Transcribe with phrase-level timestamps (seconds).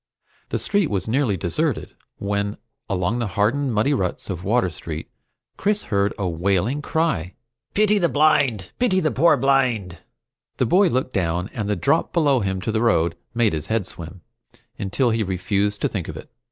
[0.49, 2.57] The street was nearly deserted when
[2.89, 5.11] along the hardened muddy ruts of Water Street
[5.57, 7.35] Chris heard a wailing cry:
[7.75, 8.71] "Pity the blind!
[8.79, 9.99] Pity the pore blind!"
[10.57, 13.85] The boy looked down, and the drop below him to the road made his head
[13.85, 14.21] swim,
[14.79, 16.31] until he refused to think of it.